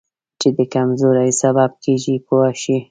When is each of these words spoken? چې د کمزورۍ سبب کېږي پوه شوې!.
چې 0.41 0.49
د 0.57 0.59
کمزورۍ 0.73 1.31
سبب 1.41 1.69
کېږي 1.83 2.15
پوه 2.27 2.47
شوې!. 2.61 2.77